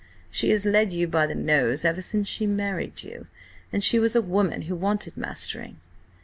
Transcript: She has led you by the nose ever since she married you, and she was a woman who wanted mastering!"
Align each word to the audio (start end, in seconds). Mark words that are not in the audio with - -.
She 0.31 0.49
has 0.49 0.65
led 0.65 0.91
you 0.91 1.07
by 1.07 1.27
the 1.27 1.35
nose 1.35 1.85
ever 1.85 2.01
since 2.01 2.27
she 2.27 2.47
married 2.47 3.03
you, 3.03 3.27
and 3.71 3.83
she 3.83 3.99
was 3.99 4.15
a 4.15 4.19
woman 4.23 4.63
who 4.63 4.75
wanted 4.75 5.15
mastering!" 5.15 5.79